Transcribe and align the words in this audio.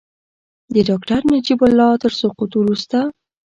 د 0.73 0.75
ډاکټر 0.89 1.21
نجیب 1.33 1.59
الله 1.67 1.91
تر 2.03 2.11
سقوط 2.19 2.51
وروسته. 2.57 2.97